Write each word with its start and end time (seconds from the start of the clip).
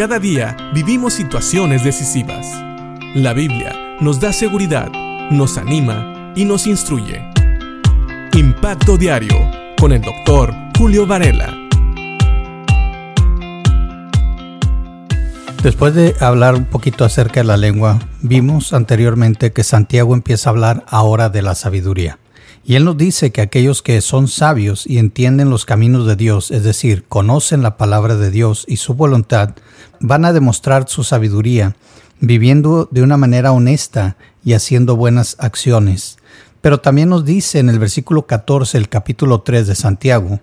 Cada 0.00 0.18
día 0.18 0.56
vivimos 0.72 1.12
situaciones 1.12 1.84
decisivas. 1.84 2.46
La 3.14 3.34
Biblia 3.34 3.98
nos 4.00 4.18
da 4.18 4.32
seguridad, 4.32 4.90
nos 5.30 5.58
anima 5.58 6.32
y 6.34 6.46
nos 6.46 6.66
instruye. 6.66 7.22
Impacto 8.32 8.96
Diario 8.96 9.36
con 9.78 9.92
el 9.92 10.00
doctor 10.00 10.54
Julio 10.78 11.06
Varela. 11.06 11.54
Después 15.62 15.94
de 15.94 16.16
hablar 16.20 16.54
un 16.54 16.64
poquito 16.64 17.04
acerca 17.04 17.40
de 17.40 17.44
la 17.44 17.58
lengua, 17.58 17.98
vimos 18.22 18.72
anteriormente 18.72 19.52
que 19.52 19.64
Santiago 19.64 20.14
empieza 20.14 20.48
a 20.48 20.52
hablar 20.52 20.84
ahora 20.88 21.28
de 21.28 21.42
la 21.42 21.54
sabiduría. 21.54 22.18
Y 22.64 22.74
él 22.74 22.84
nos 22.84 22.96
dice 22.96 23.32
que 23.32 23.40
aquellos 23.40 23.82
que 23.82 24.00
son 24.00 24.28
sabios 24.28 24.86
y 24.86 24.98
entienden 24.98 25.50
los 25.50 25.64
caminos 25.64 26.06
de 26.06 26.16
Dios, 26.16 26.50
es 26.50 26.62
decir, 26.62 27.04
conocen 27.08 27.62
la 27.62 27.76
palabra 27.76 28.16
de 28.16 28.30
Dios 28.30 28.64
y 28.68 28.76
su 28.76 28.94
voluntad, 28.94 29.54
van 29.98 30.24
a 30.24 30.32
demostrar 30.32 30.88
su 30.88 31.02
sabiduría 31.02 31.74
viviendo 32.20 32.86
de 32.90 33.02
una 33.02 33.16
manera 33.16 33.52
honesta 33.52 34.16
y 34.44 34.52
haciendo 34.52 34.96
buenas 34.96 35.36
acciones. 35.38 36.18
Pero 36.60 36.78
también 36.78 37.08
nos 37.08 37.24
dice 37.24 37.58
en 37.58 37.70
el 37.70 37.78
versículo 37.78 38.26
14, 38.26 38.76
el 38.76 38.88
capítulo 38.88 39.40
3 39.40 39.66
de 39.66 39.74
Santiago, 39.74 40.40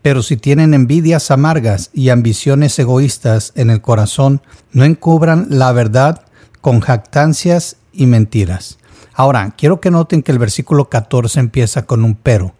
pero 0.00 0.22
si 0.22 0.36
tienen 0.36 0.74
envidias 0.74 1.30
amargas 1.30 1.90
y 1.92 2.08
ambiciones 2.08 2.78
egoístas 2.78 3.52
en 3.56 3.68
el 3.68 3.82
corazón, 3.82 4.40
no 4.72 4.84
encubran 4.84 5.46
la 5.50 5.72
verdad 5.72 6.22
con 6.60 6.80
jactancias 6.80 7.76
y 7.92 8.06
mentiras. 8.06 8.78
Ahora, 9.14 9.54
quiero 9.56 9.80
que 9.80 9.90
noten 9.90 10.22
que 10.22 10.32
el 10.32 10.38
versículo 10.38 10.88
14 10.88 11.40
empieza 11.40 11.86
con 11.86 12.04
un 12.04 12.14
pero. 12.14 12.54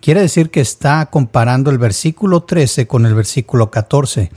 Quiere 0.00 0.22
decir 0.22 0.50
que 0.50 0.60
está 0.60 1.06
comparando 1.06 1.70
el 1.70 1.78
versículo 1.78 2.42
13 2.42 2.86
con 2.86 3.04
el 3.04 3.14
versículo 3.14 3.70
14. 3.70 4.30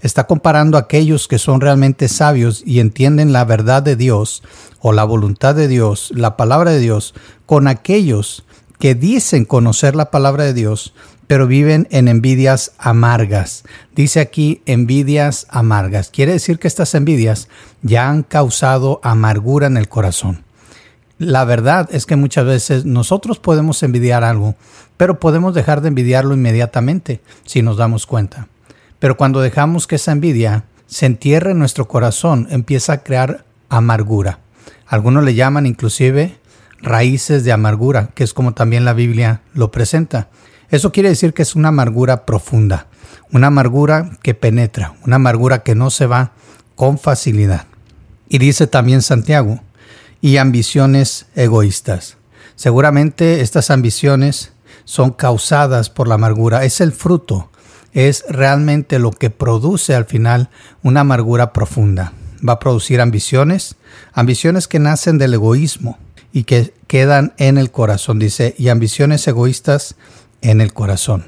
Está 0.00 0.26
comparando 0.26 0.78
a 0.78 0.82
aquellos 0.82 1.28
que 1.28 1.38
son 1.38 1.60
realmente 1.60 2.08
sabios 2.08 2.62
y 2.64 2.80
entienden 2.80 3.32
la 3.32 3.44
verdad 3.44 3.82
de 3.82 3.96
Dios 3.96 4.42
o 4.80 4.92
la 4.92 5.04
voluntad 5.04 5.54
de 5.54 5.68
Dios, 5.68 6.10
la 6.14 6.38
palabra 6.38 6.70
de 6.70 6.78
Dios, 6.78 7.14
con 7.44 7.68
aquellos 7.68 8.44
que 8.78 8.94
dicen 8.94 9.44
conocer 9.44 9.94
la 9.94 10.10
palabra 10.10 10.44
de 10.44 10.54
Dios, 10.54 10.94
pero 11.26 11.46
viven 11.46 11.86
en 11.90 12.08
envidias 12.08 12.72
amargas. 12.78 13.62
Dice 13.94 14.20
aquí 14.20 14.62
envidias 14.64 15.46
amargas. 15.50 16.08
Quiere 16.08 16.32
decir 16.32 16.58
que 16.58 16.66
estas 16.66 16.94
envidias 16.94 17.48
ya 17.82 18.08
han 18.08 18.22
causado 18.22 19.00
amargura 19.02 19.66
en 19.66 19.76
el 19.76 19.88
corazón. 19.88 20.44
La 21.20 21.44
verdad 21.44 21.86
es 21.92 22.06
que 22.06 22.16
muchas 22.16 22.46
veces 22.46 22.86
nosotros 22.86 23.38
podemos 23.38 23.82
envidiar 23.82 24.24
algo, 24.24 24.54
pero 24.96 25.20
podemos 25.20 25.54
dejar 25.54 25.82
de 25.82 25.88
envidiarlo 25.88 26.32
inmediatamente 26.32 27.20
si 27.44 27.60
nos 27.60 27.76
damos 27.76 28.06
cuenta. 28.06 28.48
Pero 28.98 29.18
cuando 29.18 29.42
dejamos 29.42 29.86
que 29.86 29.96
esa 29.96 30.12
envidia 30.12 30.64
se 30.86 31.04
entierre 31.04 31.50
en 31.50 31.58
nuestro 31.58 31.88
corazón, 31.88 32.48
empieza 32.48 32.94
a 32.94 33.02
crear 33.02 33.44
amargura. 33.68 34.38
Algunos 34.86 35.22
le 35.22 35.34
llaman 35.34 35.66
inclusive 35.66 36.38
raíces 36.80 37.44
de 37.44 37.52
amargura, 37.52 38.08
que 38.14 38.24
es 38.24 38.32
como 38.32 38.54
también 38.54 38.86
la 38.86 38.94
Biblia 38.94 39.42
lo 39.52 39.70
presenta. 39.70 40.30
Eso 40.70 40.90
quiere 40.90 41.10
decir 41.10 41.34
que 41.34 41.42
es 41.42 41.54
una 41.54 41.68
amargura 41.68 42.24
profunda, 42.24 42.86
una 43.30 43.48
amargura 43.48 44.12
que 44.22 44.32
penetra, 44.32 44.94
una 45.04 45.16
amargura 45.16 45.64
que 45.64 45.74
no 45.74 45.90
se 45.90 46.06
va 46.06 46.32
con 46.76 46.98
facilidad. 46.98 47.66
Y 48.30 48.38
dice 48.38 48.66
también 48.66 49.02
Santiago, 49.02 49.60
y 50.20 50.36
ambiciones 50.36 51.26
egoístas. 51.34 52.16
Seguramente 52.56 53.40
estas 53.40 53.70
ambiciones 53.70 54.52
son 54.84 55.10
causadas 55.12 55.90
por 55.90 56.08
la 56.08 56.16
amargura, 56.16 56.64
es 56.64 56.80
el 56.80 56.92
fruto, 56.92 57.50
es 57.92 58.24
realmente 58.28 58.98
lo 58.98 59.10
que 59.10 59.30
produce 59.30 59.94
al 59.94 60.04
final 60.04 60.50
una 60.82 61.00
amargura 61.00 61.52
profunda. 61.52 62.12
Va 62.46 62.54
a 62.54 62.58
producir 62.58 63.00
ambiciones, 63.00 63.76
ambiciones 64.12 64.68
que 64.68 64.78
nacen 64.78 65.18
del 65.18 65.34
egoísmo 65.34 65.98
y 66.32 66.44
que 66.44 66.74
quedan 66.86 67.34
en 67.38 67.58
el 67.58 67.70
corazón, 67.70 68.18
dice, 68.18 68.54
y 68.58 68.68
ambiciones 68.68 69.26
egoístas 69.26 69.96
en 70.40 70.60
el 70.60 70.72
corazón. 70.72 71.26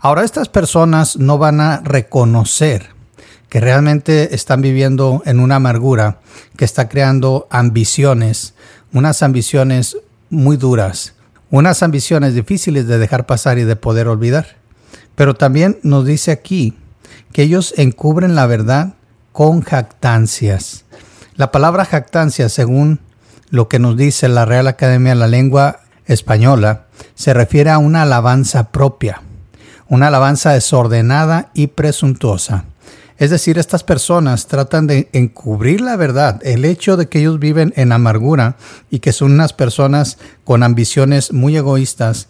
Ahora 0.00 0.24
estas 0.24 0.48
personas 0.48 1.16
no 1.16 1.38
van 1.38 1.60
a 1.60 1.80
reconocer 1.80 2.93
que 3.48 3.60
realmente 3.60 4.34
están 4.34 4.62
viviendo 4.62 5.22
en 5.26 5.38
una 5.40 5.56
amargura 5.56 6.20
que 6.56 6.64
está 6.64 6.88
creando 6.88 7.46
ambiciones, 7.50 8.54
unas 8.92 9.22
ambiciones 9.22 9.96
muy 10.30 10.56
duras, 10.56 11.14
unas 11.50 11.82
ambiciones 11.82 12.34
difíciles 12.34 12.86
de 12.86 12.98
dejar 12.98 13.26
pasar 13.26 13.58
y 13.58 13.64
de 13.64 13.76
poder 13.76 14.08
olvidar. 14.08 14.56
Pero 15.14 15.34
también 15.34 15.78
nos 15.82 16.04
dice 16.04 16.32
aquí 16.32 16.76
que 17.32 17.42
ellos 17.42 17.74
encubren 17.76 18.34
la 18.34 18.46
verdad 18.46 18.94
con 19.32 19.62
jactancias. 19.62 20.84
La 21.36 21.50
palabra 21.52 21.84
jactancia, 21.84 22.48
según 22.48 23.00
lo 23.50 23.68
que 23.68 23.78
nos 23.78 23.96
dice 23.96 24.28
la 24.28 24.44
Real 24.44 24.66
Academia 24.66 25.14
de 25.14 25.20
la 25.20 25.28
Lengua 25.28 25.80
Española, 26.06 26.86
se 27.14 27.34
refiere 27.34 27.70
a 27.70 27.78
una 27.78 28.02
alabanza 28.02 28.70
propia, 28.70 29.22
una 29.88 30.08
alabanza 30.08 30.52
desordenada 30.52 31.50
y 31.54 31.68
presuntuosa. 31.68 32.64
Es 33.16 33.30
decir, 33.30 33.58
estas 33.58 33.84
personas 33.84 34.48
tratan 34.48 34.86
de 34.88 35.08
encubrir 35.12 35.80
la 35.80 35.96
verdad, 35.96 36.40
el 36.44 36.64
hecho 36.64 36.96
de 36.96 37.08
que 37.08 37.20
ellos 37.20 37.38
viven 37.38 37.72
en 37.76 37.92
amargura 37.92 38.56
y 38.90 38.98
que 38.98 39.12
son 39.12 39.32
unas 39.32 39.52
personas 39.52 40.18
con 40.42 40.64
ambiciones 40.64 41.32
muy 41.32 41.56
egoístas, 41.56 42.28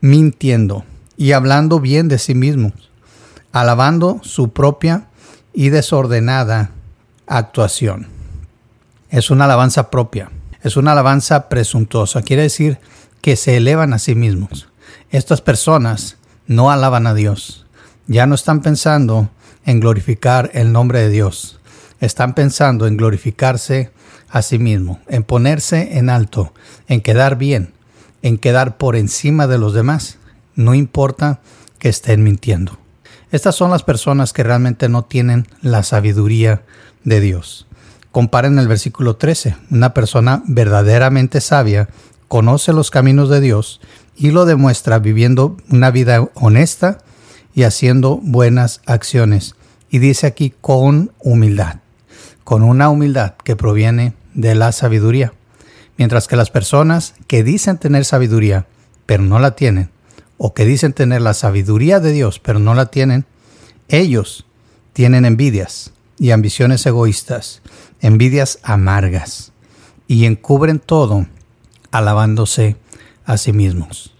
mintiendo 0.00 0.84
y 1.16 1.32
hablando 1.32 1.78
bien 1.78 2.08
de 2.08 2.18
sí 2.18 2.34
mismos, 2.34 2.72
alabando 3.52 4.20
su 4.22 4.52
propia 4.52 5.06
y 5.52 5.68
desordenada 5.68 6.70
actuación. 7.26 8.08
Es 9.10 9.30
una 9.30 9.44
alabanza 9.44 9.88
propia, 9.88 10.32
es 10.62 10.76
una 10.76 10.92
alabanza 10.92 11.48
presuntuosa, 11.48 12.22
quiere 12.22 12.42
decir 12.42 12.78
que 13.20 13.36
se 13.36 13.56
elevan 13.56 13.92
a 13.94 14.00
sí 14.00 14.16
mismos. 14.16 14.68
Estas 15.10 15.40
personas 15.40 16.16
no 16.46 16.72
alaban 16.72 17.06
a 17.06 17.14
Dios. 17.14 17.66
Ya 18.06 18.26
no 18.26 18.34
están 18.34 18.60
pensando 18.60 19.30
en 19.64 19.80
glorificar 19.80 20.50
el 20.54 20.72
nombre 20.72 21.00
de 21.00 21.10
Dios. 21.10 21.58
Están 22.00 22.34
pensando 22.34 22.86
en 22.86 22.96
glorificarse 22.96 23.90
a 24.28 24.42
sí 24.42 24.58
mismo, 24.58 25.00
en 25.08 25.22
ponerse 25.22 25.98
en 25.98 26.10
alto, 26.10 26.52
en 26.88 27.00
quedar 27.00 27.36
bien, 27.36 27.72
en 28.22 28.38
quedar 28.38 28.76
por 28.76 28.96
encima 28.96 29.46
de 29.46 29.58
los 29.58 29.74
demás. 29.74 30.18
No 30.54 30.74
importa 30.74 31.40
que 31.78 31.88
estén 31.88 32.22
mintiendo. 32.22 32.78
Estas 33.30 33.54
son 33.54 33.70
las 33.70 33.82
personas 33.82 34.32
que 34.32 34.42
realmente 34.42 34.88
no 34.88 35.04
tienen 35.04 35.48
la 35.60 35.82
sabiduría 35.82 36.62
de 37.04 37.20
Dios. 37.20 37.66
Comparen 38.12 38.58
el 38.58 38.68
versículo 38.68 39.16
13. 39.16 39.56
Una 39.70 39.92
persona 39.92 40.42
verdaderamente 40.46 41.40
sabia 41.40 41.88
conoce 42.28 42.72
los 42.72 42.90
caminos 42.90 43.28
de 43.28 43.40
Dios 43.40 43.80
y 44.16 44.30
lo 44.30 44.44
demuestra 44.44 44.98
viviendo 44.98 45.56
una 45.68 45.90
vida 45.90 46.28
honesta 46.34 46.98
y 47.54 47.62
haciendo 47.62 48.18
buenas 48.22 48.80
acciones. 48.86 49.54
Y 49.90 49.98
dice 49.98 50.26
aquí 50.26 50.52
con 50.60 51.12
humildad, 51.20 51.76
con 52.42 52.62
una 52.62 52.88
humildad 52.88 53.34
que 53.44 53.56
proviene 53.56 54.14
de 54.34 54.54
la 54.54 54.72
sabiduría. 54.72 55.32
Mientras 55.96 56.26
que 56.26 56.36
las 56.36 56.50
personas 56.50 57.14
que 57.28 57.44
dicen 57.44 57.78
tener 57.78 58.04
sabiduría, 58.04 58.66
pero 59.06 59.22
no 59.22 59.38
la 59.38 59.54
tienen, 59.54 59.90
o 60.36 60.52
que 60.52 60.64
dicen 60.64 60.92
tener 60.92 61.22
la 61.22 61.34
sabiduría 61.34 62.00
de 62.00 62.10
Dios, 62.10 62.40
pero 62.40 62.58
no 62.58 62.74
la 62.74 62.86
tienen, 62.86 63.24
ellos 63.88 64.46
tienen 64.92 65.24
envidias 65.24 65.92
y 66.18 66.32
ambiciones 66.32 66.84
egoístas, 66.86 67.62
envidias 68.00 68.58
amargas, 68.62 69.52
y 70.08 70.26
encubren 70.26 70.80
todo 70.80 71.26
alabándose 71.92 72.76
a 73.24 73.36
sí 73.36 73.52
mismos. 73.52 74.12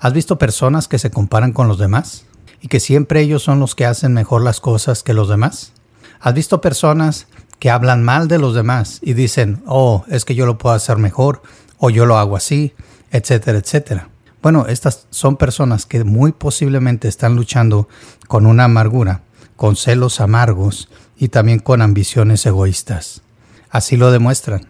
¿Has 0.00 0.14
visto 0.14 0.38
personas 0.38 0.88
que 0.88 0.98
se 0.98 1.10
comparan 1.10 1.52
con 1.52 1.68
los 1.68 1.78
demás 1.78 2.24
y 2.62 2.68
que 2.68 2.80
siempre 2.80 3.20
ellos 3.20 3.42
son 3.42 3.60
los 3.60 3.74
que 3.74 3.84
hacen 3.84 4.14
mejor 4.14 4.42
las 4.42 4.60
cosas 4.60 5.02
que 5.02 5.12
los 5.12 5.28
demás? 5.28 5.72
¿Has 6.20 6.32
visto 6.32 6.60
personas 6.60 7.26
que 7.58 7.70
hablan 7.70 8.04
mal 8.04 8.28
de 8.28 8.38
los 8.38 8.54
demás 8.54 9.00
y 9.02 9.14
dicen, 9.14 9.62
oh, 9.66 10.04
es 10.08 10.24
que 10.24 10.36
yo 10.36 10.46
lo 10.46 10.56
puedo 10.56 10.74
hacer 10.74 10.96
mejor 10.96 11.42
o 11.78 11.90
yo 11.90 12.06
lo 12.06 12.16
hago 12.16 12.36
así, 12.36 12.72
etcétera, 13.10 13.58
etcétera? 13.58 14.08
Bueno, 14.40 14.66
estas 14.68 15.06
son 15.10 15.36
personas 15.36 15.86
que 15.86 16.02
muy 16.04 16.32
posiblemente 16.32 17.08
están 17.08 17.34
luchando 17.34 17.88
con 18.28 18.46
una 18.46 18.64
amargura, 18.64 19.22
con 19.56 19.74
celos 19.74 20.20
amargos 20.20 20.88
y 21.16 21.28
también 21.28 21.58
con 21.58 21.82
ambiciones 21.82 22.46
egoístas. 22.46 23.22
Así 23.70 23.96
lo 23.96 24.12
demuestran, 24.12 24.68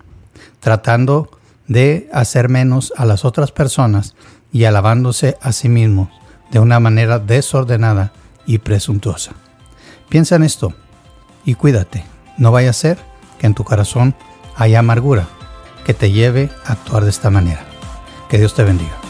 tratando 0.61 1.31
de 1.69 2.09
hacer 2.13 2.49
menos 2.49 2.93
a 2.97 3.05
las 3.05 3.25
otras 3.27 3.53
personas 3.53 4.15
y 4.51 4.65
alabándose 4.65 5.37
a 5.43 5.53
sí 5.53 5.69
mismos 5.69 6.09
de 6.53 6.61
una 6.61 6.79
manera 6.79 7.19
desordenada 7.19 8.13
y 8.47 8.59
presuntuosa. 8.59 9.33
Piensa 10.09 10.37
en 10.37 10.45
esto 10.45 10.75
y 11.45 11.55
cuídate. 11.55 12.05
No 12.37 12.53
vaya 12.53 12.71
a 12.71 12.75
ser 12.75 12.99
que 13.39 13.47
en 13.47 13.55
tu 13.55 13.65
corazón 13.65 14.15
haya 14.57 14.79
amargura 14.79 15.27
que 15.85 15.95
te 15.95 16.13
lleve 16.13 16.51
a 16.65 16.73
actuar 16.73 17.05
de 17.05 17.11
esta 17.11 17.31
manera. 17.31 17.65
Que 18.29 18.39
Dios 18.39 18.55
te 18.55 18.63
bendiga. 18.63 19.02